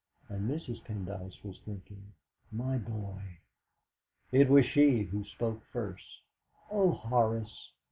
[0.29, 0.83] and Mrs.
[0.83, 2.03] Pendyce was thinking:
[2.51, 3.41] 'My boy!'
[4.31, 6.23] It was she who spoke first.
[6.71, 7.69] "Oh, Horace!"